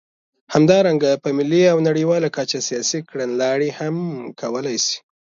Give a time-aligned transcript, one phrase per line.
[0.53, 3.95] همدارنګه په ملي او نړیواله کچه سیاسي کړنلارې هم
[4.41, 4.97] کولای شي.